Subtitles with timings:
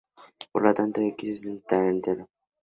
[0.51, 2.27] Por lo tanto, "x" es un entero.